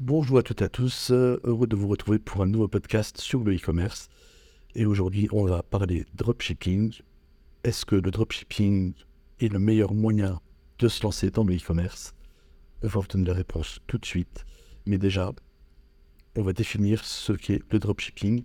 [0.00, 3.16] Bonjour à toutes et à tous, euh, heureux de vous retrouver pour un nouveau podcast
[3.16, 4.10] sur le e-commerce.
[4.74, 6.92] Et aujourd'hui, on va parler dropshipping.
[7.64, 8.92] Est-ce que le dropshipping
[9.40, 10.38] est le meilleur moyen
[10.80, 12.14] de se lancer dans le e-commerce?
[12.82, 14.44] On va vous donner la réponse tout de suite.
[14.84, 15.32] Mais déjà,
[16.36, 18.44] on va définir ce qu'est le dropshipping.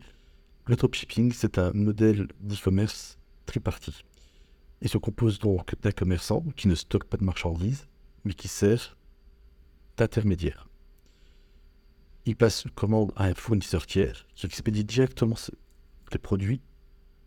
[0.68, 4.05] Le dropshipping, c'est un modèle d'e-commerce tripartite.
[4.81, 7.89] Il se compose donc d'un commerçant qui ne stocke pas de marchandises,
[8.23, 8.95] mais qui sert
[9.97, 10.71] d'intermédiaire.
[12.26, 15.36] Il passe une commande à un fournisseur tiers qui expédie directement
[16.12, 16.62] les produits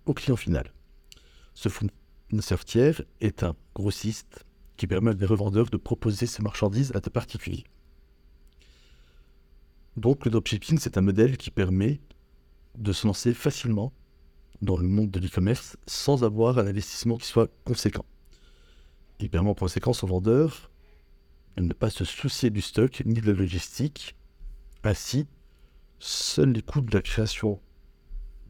[0.07, 0.73] au client final.
[1.55, 4.45] Ce fournisseur tiers est un grossiste
[4.77, 7.65] qui permet à des revendeurs de proposer ses marchandises à des particuliers.
[9.97, 12.01] Donc le dropshipping, c'est un modèle qui permet
[12.77, 13.93] de se lancer facilement
[14.63, 18.05] dans le monde de l'e-commerce sans avoir un investissement qui soit conséquent.
[19.21, 20.71] Il permet en conséquence aux vendeurs
[21.57, 24.17] de ne pas se soucier du stock ni de la logistique.
[24.87, 25.27] Ainsi,
[25.99, 27.59] seuls les coûts de la création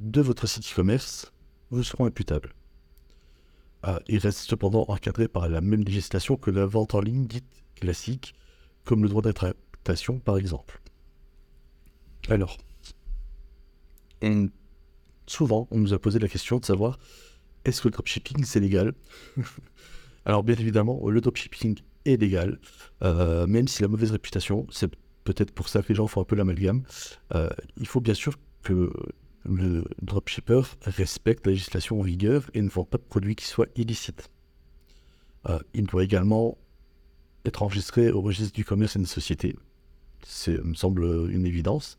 [0.01, 1.33] de votre site e-commerce
[1.71, 2.53] vous seront imputables.
[3.85, 7.47] Ah, il reste cependant encadré par la même législation que la vente en ligne dite
[7.77, 8.35] classique,
[8.85, 10.81] comme le droit d'interprétation par exemple.
[12.29, 12.57] Alors,
[15.29, 16.99] souvent, on nous a posé la question de savoir
[17.65, 18.95] est-ce que le dropshipping c'est légal?
[20.25, 22.59] Alors, bien évidemment, le dropshipping est légal,
[23.03, 24.91] euh, même si la mauvaise réputation, c'est
[25.25, 26.83] peut-être pour ça que les gens font un peu l'amalgame.
[27.35, 28.93] Euh, il faut bien sûr que
[29.45, 33.67] le dropshipper respecte la législation en vigueur et ne vend pas de produits qui soient
[33.77, 34.31] illicites.
[35.49, 36.57] Euh, il doit également
[37.45, 39.57] être enregistré au registre du commerce et des sociétés.
[40.27, 41.99] C'est, me semble, une évidence.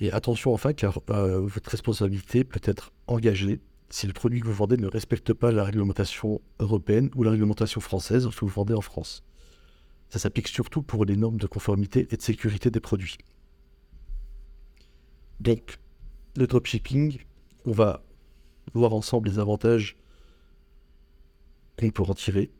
[0.00, 4.54] Et attention enfin, car euh, votre responsabilité peut être engagée si le produit que vous
[4.54, 8.80] vendez ne respecte pas la réglementation européenne ou la réglementation française que vous vendez en
[8.80, 9.22] France.
[10.12, 13.16] Ça s'applique surtout pour les normes de conformité et de sécurité des produits.
[15.40, 15.78] Donc,
[16.36, 17.18] le dropshipping,
[17.64, 18.04] on va
[18.74, 19.96] voir ensemble les avantages
[21.78, 22.50] qu'on peut en tirer.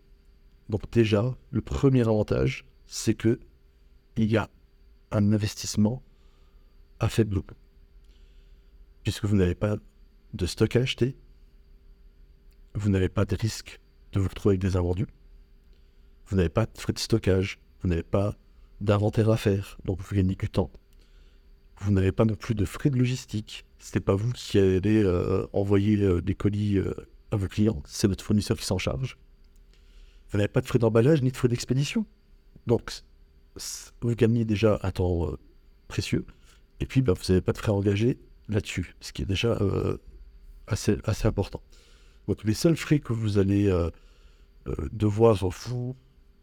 [0.71, 3.39] Donc déjà, le premier avantage, c'est que
[4.17, 4.49] il y a
[5.11, 6.03] un investissement
[7.01, 7.55] à faible coût.
[9.03, 9.77] Puisque vous n'avez pas
[10.33, 11.19] de stock à acheter,
[12.75, 13.79] vous n'avez pas de risque
[14.13, 15.07] de vous retrouver avec des invendus,
[16.33, 18.35] vous n'avez pas de frais de stockage, vous n'avez pas
[18.81, 20.71] d'inventaire à faire, donc vous gagnez du temps.
[21.79, 23.67] Vous n'avez pas non plus de frais de logistique.
[23.79, 26.95] Ce n'est pas vous qui allez euh, envoyer euh, des colis euh,
[27.33, 29.19] à vos clients, c'est votre fournisseur qui s'en charge.
[30.31, 32.07] Vous n'avez pas de frais d'emballage ni de frais d'expédition.
[32.67, 33.03] Donc,
[34.01, 35.33] vous gagnez déjà un temps
[35.89, 36.25] précieux.
[36.81, 38.19] Et puis, bah, vous n'avez pas de frais engagés
[38.49, 39.59] là-dessus, ce qui est déjà
[40.67, 41.61] assez, assez important.
[42.27, 43.71] Donc, les seuls frais que vous allez
[44.93, 45.95] devoir vous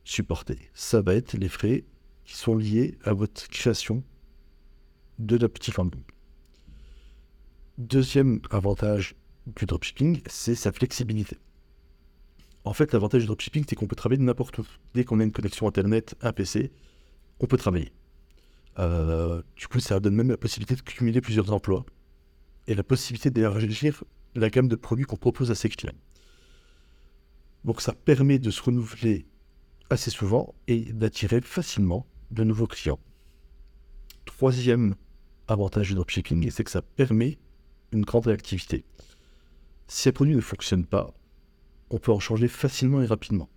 [0.10, 1.86] supporter, ça va être les frais
[2.26, 4.04] qui sont liés à votre création
[5.20, 6.04] de la petite famille.
[7.78, 9.16] Deuxième avantage
[9.46, 11.38] du dropshipping, c'est sa flexibilité.
[12.66, 14.68] En fait, l'avantage du dropshipping, c'est qu'on peut travailler n'importe où.
[14.94, 16.72] Dès qu'on a une connexion Internet, un PC,
[17.40, 17.92] on peut travailler.
[18.80, 21.86] Euh, du coup, ça donne même la possibilité de cumuler plusieurs emplois
[22.68, 24.04] et la possibilité d'élargir
[24.36, 25.94] la gamme de produits qu'on propose à ses clients.
[27.64, 29.26] Donc ça permet de se renouveler
[29.90, 33.00] assez souvent et d'attirer facilement de nouveaux clients.
[34.26, 34.96] Troisième
[35.48, 37.40] avantage du dropshipping, c'est que ça permet
[37.92, 38.86] une grande réactivité.
[39.88, 41.14] Si un produit ne fonctionne pas,
[41.90, 43.50] on peut en changer facilement et rapidement.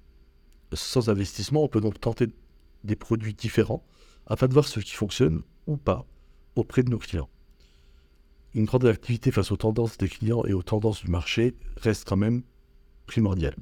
[0.73, 2.29] Sans investissement, on peut donc tenter
[2.85, 3.85] des produits différents
[4.27, 6.07] afin de voir ce qui fonctionne ou pas
[6.57, 7.29] auprès de nos clients.
[8.55, 12.17] Une grande activité face aux tendances des clients et aux tendances du marché reste quand
[12.17, 12.43] même
[13.07, 13.57] primordiale.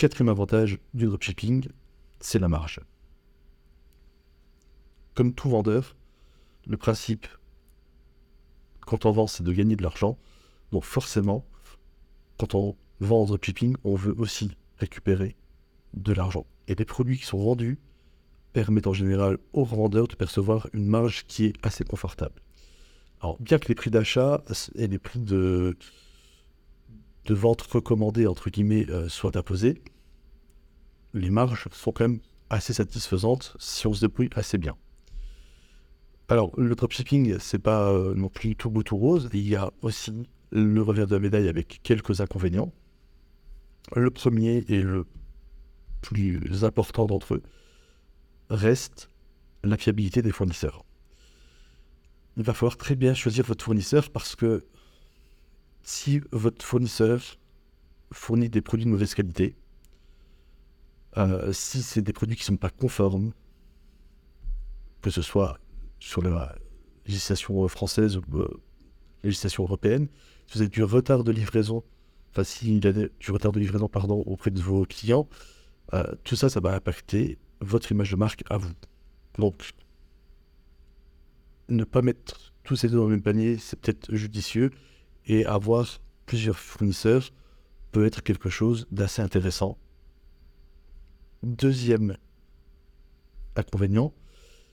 [0.00, 1.68] Quatrième avantage du dropshipping,
[2.20, 2.80] c'est la marge.
[5.12, 5.94] Comme tout vendeur,
[6.66, 7.26] le principe
[8.80, 10.16] quand on vend, c'est de gagner de l'argent.
[10.72, 11.44] Donc forcément,
[12.38, 15.36] quand on vend en dropshipping, on veut aussi récupérer
[15.92, 16.46] de l'argent.
[16.66, 17.78] Et les produits qui sont vendus
[18.54, 22.40] permettent en général aux revendeurs de percevoir une marge qui est assez confortable.
[23.20, 24.42] Alors, bien que les prix d'achat
[24.76, 25.76] et les prix de,
[27.26, 29.82] de vente recommandés, entre guillemets, euh, soient imposés,
[31.14, 34.76] les marges sont quand même assez satisfaisantes si on se débrouille assez bien.
[36.28, 39.28] Alors, le dropshipping, c'est pas euh, non plus tout beau tout rose.
[39.32, 40.12] Il y a aussi
[40.50, 42.72] le revers de la médaille avec quelques inconvénients.
[43.96, 45.06] Le premier et le
[46.00, 47.42] plus important d'entre eux,
[48.48, 49.10] reste
[49.64, 50.84] la fiabilité des fournisseurs.
[52.36, 54.64] Il va falloir très bien choisir votre fournisseur parce que
[55.82, 57.20] si votre fournisseur
[58.12, 59.56] fournit des produits de mauvaise qualité,
[61.16, 63.32] euh, si c'est des produits qui ne sont pas conformes,
[65.02, 65.58] que ce soit
[65.98, 66.54] sur la
[67.06, 68.46] législation française ou la
[69.24, 70.08] législation européenne,
[70.46, 71.82] si vous avez du retard de livraison,
[72.30, 75.28] enfin s'il y a du retard de livraison pardon, auprès de vos clients,
[76.24, 78.72] tout ça, ça va impacter votre image de marque à vous.
[79.38, 79.72] Donc,
[81.68, 84.70] ne pas mettre tous ces deux dans le même panier, c'est peut-être judicieux.
[85.32, 87.30] Et avoir plusieurs fournisseurs
[87.92, 89.78] peut être quelque chose d'assez intéressant.
[91.44, 92.16] Deuxième
[93.54, 94.12] inconvénient,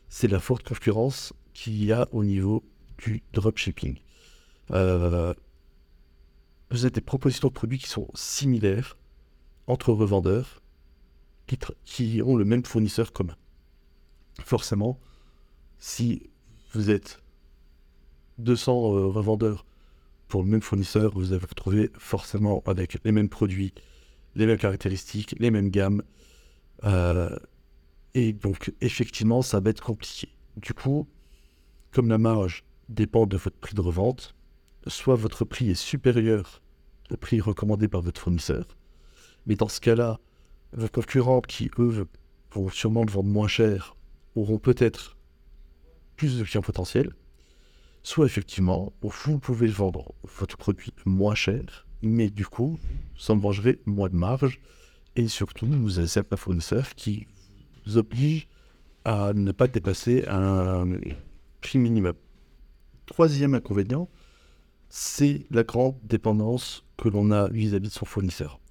[0.10, 2.64] c'est la forte concurrence qu'il y a au niveau
[2.98, 4.00] du dropshipping.
[4.72, 5.36] Euh,
[6.72, 8.98] vous avez des propositions de produits qui sont similaires
[9.68, 10.64] entre revendeurs
[11.46, 13.36] qui, qui ont le même fournisseur commun.
[14.44, 15.00] Forcément,
[15.78, 16.32] si
[16.74, 17.22] vous êtes
[18.40, 19.68] 200 euh, revendeurs
[20.28, 23.74] pour le même fournisseur, vous allez retrouver forcément avec les mêmes produits,
[24.36, 26.04] les mêmes caractéristiques, les mêmes gammes.
[26.84, 27.36] Euh,
[28.14, 30.30] et donc, effectivement, ça va être compliqué.
[30.58, 31.08] Du coup,
[31.92, 34.36] comme la marge dépend de votre prix de revente,
[34.88, 36.62] soit votre prix est supérieur
[37.12, 38.78] au prix recommandé par votre fournisseur,
[39.46, 40.20] mais dans ce cas-là,
[40.74, 42.08] vos concurrents qui, eux,
[42.52, 43.96] vont sûrement le vendre moins cher,
[44.36, 45.18] auront peut-être
[46.16, 47.14] plus de clients potentiels,
[48.08, 52.80] soit effectivement, vous pouvez vendre votre produit moins cher, mais du coup,
[53.18, 54.62] ça vengerez moins de marge,
[55.18, 57.28] et surtout, vous avez certains fournisseurs qui
[57.86, 58.48] vous obligent
[59.04, 60.88] à ne pas dépasser un
[61.60, 62.14] prix minimum.
[63.08, 64.08] Troisième inconvénient,
[64.88, 68.62] c'est la grande dépendance que l'on a vis-à-vis de son fournisseur.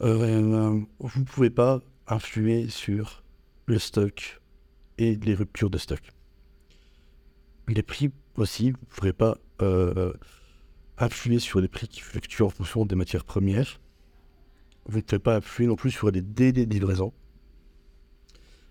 [0.00, 3.22] Euh, vous ne pouvez pas influer sur
[3.66, 4.40] le stock
[4.96, 6.00] et les ruptures de stock
[7.74, 10.12] les prix aussi, vous ne pourrez pas euh,
[10.98, 13.80] influer sur les prix qui fluctuent en fonction des matières premières.
[14.86, 17.12] Vous ne pouvez pas influer non plus sur les délais de livraison.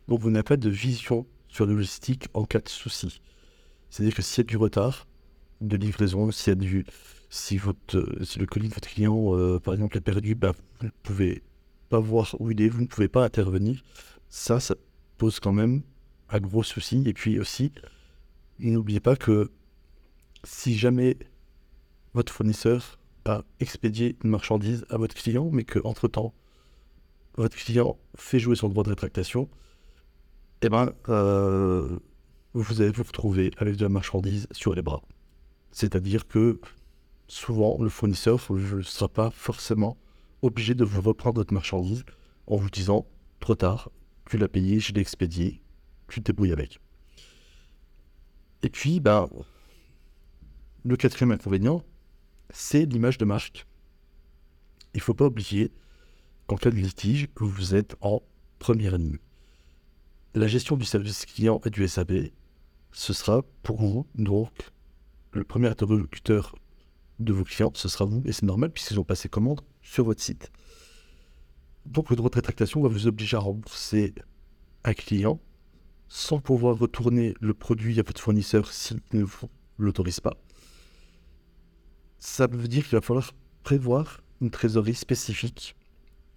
[0.08, 3.22] Donc vous n'avez pas de vision sur le logistique en cas de souci.
[3.90, 5.08] C'est-à-dire que s'il y a du retard
[5.62, 6.86] de livraison, s'il y a du,
[7.30, 11.44] si, le colis de votre client, euh, par exemple, est perdu, bah, vous ne pouvez
[11.90, 13.84] pas voir où il est, vous ne pouvez pas intervenir.
[14.30, 14.76] Ça, ça
[15.18, 15.82] pose quand même
[16.30, 17.04] un gros souci.
[17.06, 17.72] Et puis aussi,
[18.60, 19.52] n'oubliez pas que
[20.44, 21.18] si jamais
[22.14, 26.34] votre fournisseur a expédié une marchandise à votre client, mais qu'entre-temps,
[27.36, 29.50] votre client fait jouer son droit de rétractation,
[30.62, 32.00] eh ben, euh,
[32.54, 35.02] vous allez vous retrouver avec de la marchandise sur les bras.
[35.72, 36.60] C'est-à-dire que
[37.28, 39.98] souvent, le fournisseur ne sera pas forcément
[40.42, 42.06] obligé de vous reprendre votre marchandise
[42.48, 43.06] en vous disant
[43.40, 43.90] trop tard,
[44.30, 45.62] tu l'as payé, je l'ai expédié,
[46.08, 46.80] tu te débrouilles avec.
[48.76, 49.30] Puis, ben,
[50.84, 51.82] le quatrième inconvénient,
[52.50, 53.66] c'est l'image de marque.
[54.94, 55.72] Il ne faut pas oublier
[56.46, 58.22] qu'en cas de litige, vous êtes en
[58.60, 59.18] première ligne.
[60.34, 62.32] La gestion du service client et du SAB,
[62.92, 64.52] ce sera pour vous, donc,
[65.32, 66.54] le premier interlocuteur
[67.20, 70.22] de vos clients, ce sera vous, et c'est normal puisqu'ils ont passé commande sur votre
[70.22, 70.52] site.
[71.86, 74.14] Donc, le droit de rétractation va vous obliger à rembourser
[74.84, 75.40] un client
[76.08, 80.36] sans pouvoir retourner le produit à votre fournisseur s'il ne vous l'autorise pas.
[82.20, 83.32] Ça veut dire qu'il va falloir
[83.64, 85.76] prévoir une trésorerie spécifique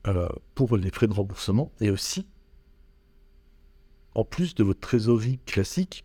[0.06, 2.26] euh, pour les frais de remboursement et aussi,
[4.14, 6.04] en plus de votre trésorerie classique,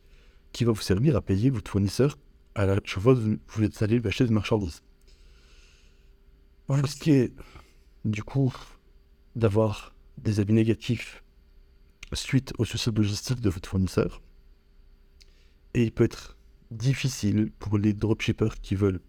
[0.51, 2.17] qui va vous servir à payer votre fournisseur
[2.55, 4.83] à la fois vous, vous allez lui acheter des marchandises.
[6.67, 7.33] Vous risquez
[8.05, 8.53] du coup
[9.35, 11.22] d'avoir des avis négatifs
[12.15, 14.21] suite au souci logistique de votre fournisseur.
[15.73, 16.37] Et il peut être
[16.71, 19.01] difficile pour les dropshippers qui veulent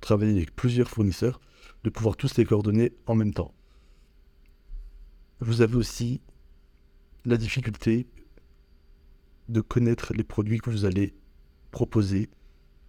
[0.00, 1.40] travailler avec plusieurs fournisseurs
[1.84, 3.54] de pouvoir tous les coordonner en même temps.
[5.40, 6.20] Vous avez aussi
[7.24, 8.06] la difficulté
[9.48, 11.14] de connaître les produits que vous allez
[11.70, 12.30] proposer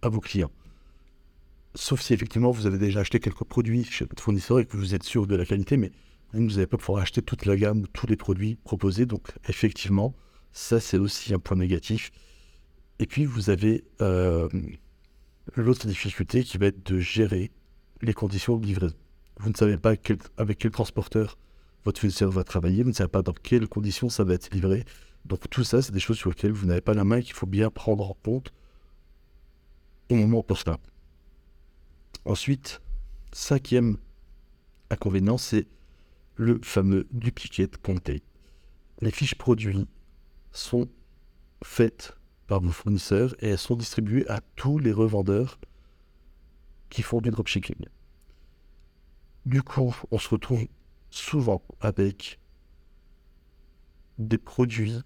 [0.02, 0.52] à vos clients.
[1.74, 4.94] Sauf si effectivement vous avez déjà acheté quelques produits chez votre fournisseur et que vous
[4.94, 5.90] êtes sûr de la qualité, mais
[6.34, 9.06] vous n'allez pas pouvoir acheter toute la gamme, tous les produits proposés.
[9.06, 10.14] Donc effectivement,
[10.52, 12.10] ça c'est aussi un point négatif.
[12.98, 14.48] Et puis vous avez euh,
[15.56, 17.50] l'autre difficulté qui va être de gérer
[18.02, 18.96] les conditions de livraison.
[19.38, 19.94] Vous ne savez pas
[20.36, 21.38] avec quel transporteur
[21.84, 24.84] votre fournisseur va travailler, vous ne savez pas dans quelles conditions ça va être livré.
[25.24, 27.34] Donc tout ça, c'est des choses sur lesquelles vous n'avez pas la main et qu'il
[27.34, 28.52] faut bien prendre en compte
[30.10, 30.78] au moment opportun.
[32.24, 32.80] Ensuite,
[33.32, 33.98] cinquième
[34.90, 35.66] inconvénient, c'est
[36.36, 38.20] le fameux duplicate content.
[39.00, 39.86] Les fiches produits
[40.52, 40.88] sont
[41.62, 45.58] faites par vos fournisseurs et elles sont distribuées à tous les revendeurs
[46.90, 47.86] qui font du dropshipping.
[49.46, 50.66] Du coup, on se retrouve
[51.10, 52.38] souvent avec
[54.18, 55.00] des produits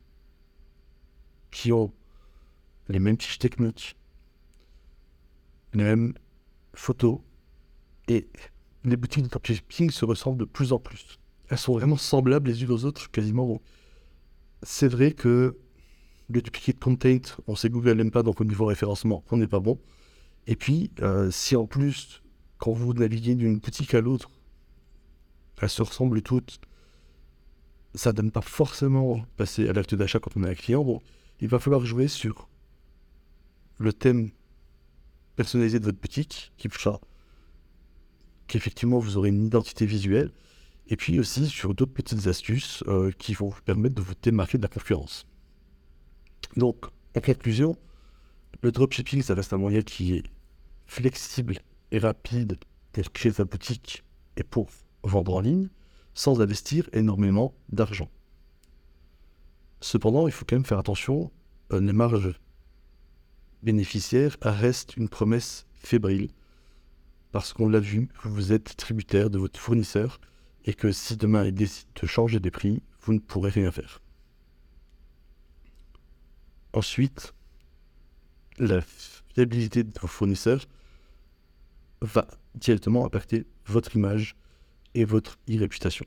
[1.51, 1.93] qui ont
[2.89, 3.97] les mêmes fiches techniques,
[5.75, 6.15] les mêmes
[6.75, 7.21] photos,
[8.09, 8.29] et
[8.85, 11.18] les boutiques de dropshipping se ressemblent de plus en plus.
[11.49, 13.61] Elles sont vraiment semblables les unes aux autres, quasiment.
[14.63, 15.57] C'est vrai que
[16.29, 19.47] le duplicate content, on sait que Google n'aime pas, donc au niveau référencement, on n'est
[19.47, 19.79] pas bon.
[20.47, 22.23] Et puis, euh, si en plus,
[22.59, 24.31] quand vous naviguez d'une boutique à l'autre,
[25.61, 26.61] elles se ressemblent toutes,
[27.95, 30.85] ça ne donne pas forcément passer à l'acte d'achat quand on est un client.
[30.85, 31.01] Bon,
[31.41, 32.49] il va falloir jouer sur
[33.79, 34.31] le thème
[35.37, 37.01] personnalisé de votre boutique, qui fera
[38.49, 40.33] qu'effectivement vous aurez une identité visuelle,
[40.89, 44.59] et puis aussi sur d'autres petites astuces euh, qui vont vous permettre de vous démarquer
[44.59, 45.27] de la concurrence.
[46.57, 47.77] Donc, en conclusion,
[48.63, 50.25] le dropshipping, ça reste un moyen qui est
[50.87, 51.59] flexible
[51.91, 52.59] et rapide
[52.93, 54.03] pour créer sa boutique
[54.37, 54.69] et pour
[55.03, 55.69] vendre en ligne,
[56.15, 58.11] sans investir énormément d'argent.
[59.81, 61.31] Cependant, il faut quand même faire attention,
[61.73, 62.35] euh, les marges
[63.63, 66.31] bénéficiaires restent une promesse fébrile,
[67.31, 70.19] parce qu'on l'a vu, vous êtes tributaire de votre fournisseur,
[70.65, 74.01] et que si demain il décide de changer des prix, vous ne pourrez rien faire.
[76.73, 77.33] Ensuite,
[78.59, 80.67] la fiabilité de vos fournisseurs
[82.03, 84.37] va directement impacter votre image
[84.95, 86.05] et votre e-réputation.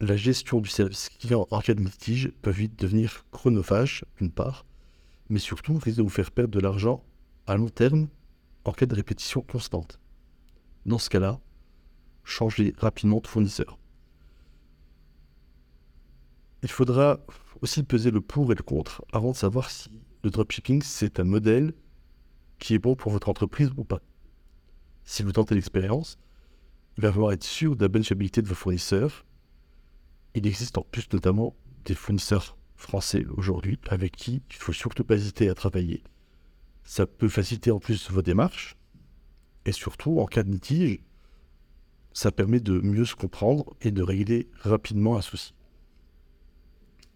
[0.00, 4.66] La gestion du service client en cas de litige peut vite devenir chronophage, d'une part,
[5.28, 7.04] mais surtout risque de vous faire perdre de l'argent
[7.46, 8.08] à long terme
[8.64, 10.00] en cas de répétition constante.
[10.86, 11.40] Dans ce cas-là,
[12.24, 13.78] changez rapidement de fournisseur.
[16.62, 17.20] Il faudra
[17.60, 19.90] aussi peser le pour et le contre avant de savoir si
[20.22, 21.74] le dropshipping c'est un modèle
[22.58, 24.00] qui est bon pour votre entreprise ou pas.
[25.04, 26.18] Si vous tentez l'expérience,
[26.96, 29.24] il va falloir être sûr de la bonne fiabilité de vos fournisseurs.
[30.34, 35.04] Il existe en plus notamment des fournisseurs français aujourd'hui avec qui il ne faut surtout
[35.04, 36.02] pas hésiter à travailler.
[36.84, 38.76] Ça peut faciliter en plus vos démarches
[39.64, 41.00] et surtout en cas de litige,
[42.12, 45.54] ça permet de mieux se comprendre et de régler rapidement un souci.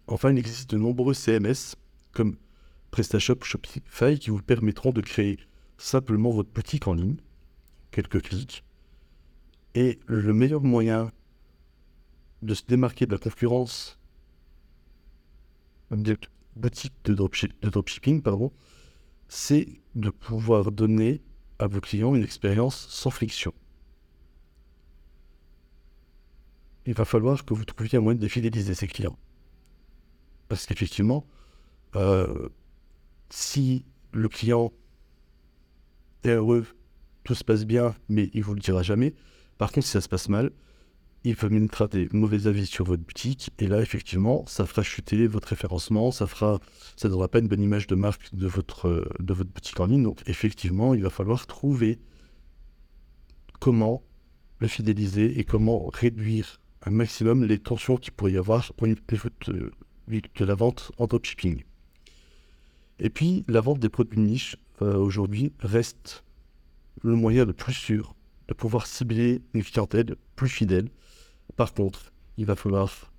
[0.07, 1.77] Enfin, il existe de nombreux CMS
[2.13, 2.37] comme
[2.91, 5.39] PrestaShop, Shopify qui vous permettront de créer
[5.77, 7.17] simplement votre boutique en ligne,
[7.91, 8.65] quelques clics.
[9.75, 11.13] Et le meilleur moyen
[12.43, 13.99] de se démarquer de la concurrence
[15.91, 16.17] des
[16.55, 18.23] boutiques de, de dropshipping,
[19.29, 21.23] c'est de pouvoir donner
[21.59, 23.53] à vos clients une expérience sans friction.
[26.87, 29.19] Il va falloir que vous trouviez un moyen de fidéliser ces clients.
[30.49, 31.27] Parce qu'effectivement,
[31.97, 32.49] euh,
[33.29, 34.73] si le client
[36.23, 36.67] est heureux,
[37.25, 39.15] tout se passe bien, mais il ne vous le dira jamais.
[39.59, 40.53] Par contre, si ça se passe mal,
[41.25, 43.51] il peut mettre des mauvais avis sur votre boutique.
[43.59, 46.61] Et là, effectivement, ça fera chuter votre référencement, ça fera,
[46.97, 49.87] ça ne donnera pas une bonne image de marque de votre, de votre boutique en
[49.87, 50.05] ligne.
[50.05, 51.99] Donc, effectivement, il va falloir trouver
[53.59, 54.05] comment
[54.61, 58.97] le fidéliser et comment réduire maximum les tensions qu'il pourrait y avoir pour une,
[60.09, 61.63] de la vente en dropshipping.
[62.99, 66.25] Et puis, la vente des produits niche euh, aujourd'hui reste
[67.03, 68.15] le moyen le plus sûr
[68.49, 70.89] de pouvoir cibler une clientèle plus fidèle.
[71.57, 73.13] Par contre, il va falloir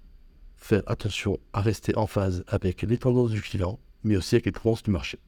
[0.56, 4.52] faire attention à rester en phase avec les tendances du client, mais aussi avec les
[4.52, 5.20] tendances du marché.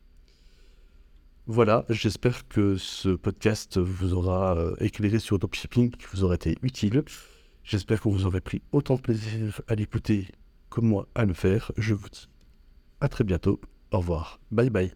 [1.46, 6.36] Voilà, j'espère que ce podcast vous aura euh, éclairé sur le dropshipping, qui vous aura
[6.36, 7.04] été utile.
[7.70, 10.28] J'espère que vous aurez pris autant de plaisir à l'écouter
[10.70, 11.72] comme moi à le faire.
[11.78, 12.28] Je vous dis
[13.00, 13.62] à très bientôt.
[13.92, 14.40] Au revoir.
[14.50, 14.92] Bye bye.